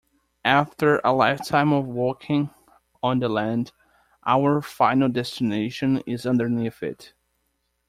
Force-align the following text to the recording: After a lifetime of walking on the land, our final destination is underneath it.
After 0.45 0.99
a 1.03 1.13
lifetime 1.13 1.71
of 1.71 1.85
walking 1.85 2.49
on 3.03 3.19
the 3.19 3.29
land, 3.29 3.71
our 4.25 4.59
final 4.59 5.09
destination 5.09 6.01
is 6.07 6.25
underneath 6.25 6.81
it. 6.81 7.13